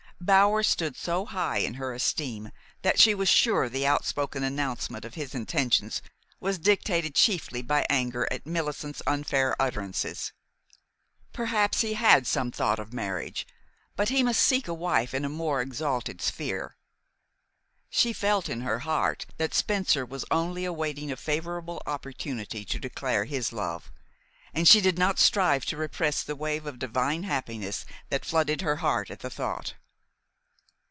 Bower 0.23 0.61
stood 0.61 0.95
so 0.95 1.25
high 1.25 1.57
in 1.57 1.73
her 1.73 1.93
esteem 1.95 2.51
that 2.83 2.99
she 2.99 3.15
was 3.15 3.27
sure 3.27 3.67
the 3.67 3.87
outspoken 3.87 4.43
announcement 4.43 5.03
of 5.03 5.15
his 5.15 5.33
intentions 5.33 5.99
was 6.39 6.59
dictated 6.59 7.15
chiefly 7.15 7.63
by 7.63 7.87
anger 7.89 8.27
at 8.29 8.45
Millicent's 8.45 9.01
unfair 9.07 9.55
utterances. 9.59 10.31
Perhaps 11.33 11.81
he 11.81 11.95
had 11.95 12.27
some 12.27 12.51
thought 12.51 12.77
of 12.77 12.93
marriage; 12.93 13.47
but 13.95 14.09
he 14.09 14.21
must 14.21 14.43
seek 14.43 14.67
a 14.67 14.75
wife 14.75 15.15
in 15.15 15.25
a 15.25 15.27
more 15.27 15.59
exalted 15.59 16.21
sphere. 16.21 16.77
She 17.89 18.13
felt 18.13 18.47
in 18.47 18.61
her 18.61 18.77
heart 18.81 19.25
that 19.37 19.55
Spencer 19.55 20.05
was 20.05 20.23
only 20.29 20.65
awaiting 20.65 21.11
a 21.11 21.17
favorable 21.17 21.81
opportunity 21.87 22.63
to 22.65 22.77
declare 22.77 23.25
his 23.25 23.51
love, 23.51 23.91
and 24.53 24.67
she 24.67 24.81
did 24.81 24.99
not 24.99 25.17
strive 25.17 25.65
to 25.65 25.77
repress 25.77 26.21
the 26.21 26.35
wave 26.35 26.67
of 26.67 26.77
divine 26.77 27.23
happiness 27.23 27.87
that 28.09 28.23
flooded 28.23 28.61
her 28.61 28.75
heart 28.77 29.09
at 29.09 29.21
the 29.21 29.29
thought. 29.31 29.73